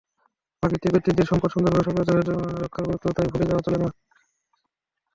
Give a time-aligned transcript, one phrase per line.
[0.63, 2.13] প্রাকৃতিক ঐতিহ্যের সম্পদ সুন্দরবনের স্বকীয়তা
[2.55, 3.87] রক্ষার গুরুত্বও তাই ভুলে যাওয়া চলে না।